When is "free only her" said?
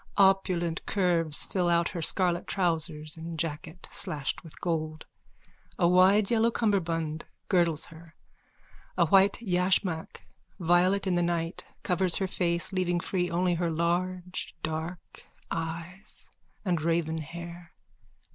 12.99-13.69